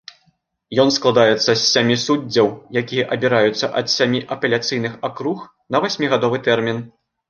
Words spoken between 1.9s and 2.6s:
суддзяў,